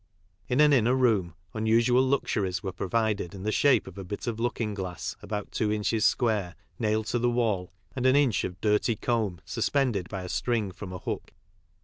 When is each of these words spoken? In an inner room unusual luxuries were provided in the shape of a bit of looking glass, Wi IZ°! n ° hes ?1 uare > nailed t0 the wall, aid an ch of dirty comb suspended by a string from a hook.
In 0.47 0.59
an 0.61 0.73
inner 0.73 0.95
room 0.95 1.35
unusual 1.53 2.01
luxuries 2.01 2.63
were 2.63 2.71
provided 2.71 3.35
in 3.35 3.43
the 3.43 3.51
shape 3.51 3.85
of 3.85 3.99
a 3.99 4.03
bit 4.03 4.25
of 4.25 4.39
looking 4.39 4.73
glass, 4.73 5.15
Wi 5.21 5.41
IZ°! 5.41 5.75
n 5.75 5.81
° 5.81 5.91
hes 5.91 6.15
?1 6.15 6.17
uare 6.17 6.53
> 6.69 6.79
nailed 6.79 7.05
t0 7.05 7.21
the 7.21 7.29
wall, 7.29 7.71
aid 7.95 8.07
an 8.07 8.31
ch 8.31 8.43
of 8.43 8.59
dirty 8.61 8.95
comb 8.95 9.41
suspended 9.45 10.09
by 10.09 10.23
a 10.23 10.29
string 10.29 10.71
from 10.71 10.91
a 10.91 10.97
hook. 10.97 11.35